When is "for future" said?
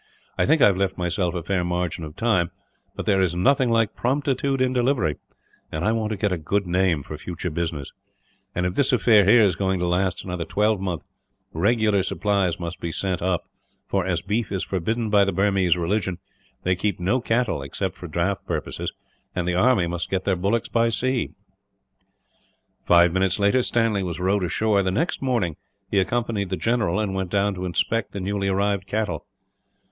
7.03-7.51